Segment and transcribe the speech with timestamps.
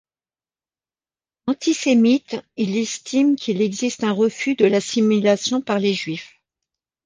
[1.45, 6.41] Antisémite, il estime qu'il existe un refus de l'assimilation par les Juifs.